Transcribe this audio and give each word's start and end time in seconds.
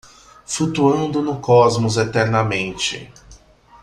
Flutuando 0.47 1.21
no 1.21 1.39
cosmos 1.39 1.95
eternamente. 1.95 3.13